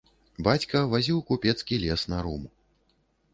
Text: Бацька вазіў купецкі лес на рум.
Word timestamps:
Бацька 0.45 0.79
вазіў 0.93 1.19
купецкі 1.27 1.79
лес 1.85 2.07
на 2.15 2.23
рум. 2.29 2.43